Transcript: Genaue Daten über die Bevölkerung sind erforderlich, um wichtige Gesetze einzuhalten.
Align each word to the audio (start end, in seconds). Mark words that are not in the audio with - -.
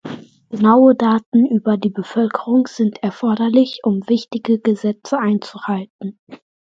Genaue 0.49 0.95
Daten 0.95 1.45
über 1.45 1.77
die 1.77 1.91
Bevölkerung 1.91 2.65
sind 2.65 3.03
erforderlich, 3.03 3.81
um 3.83 4.01
wichtige 4.09 4.57
Gesetze 4.59 5.19
einzuhalten. 5.19 6.17